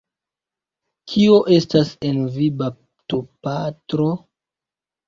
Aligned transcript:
Kio 1.13 1.35
estas 1.57 1.93
en 2.09 2.25
vi, 2.39 2.49
baptopatro? 2.65 4.11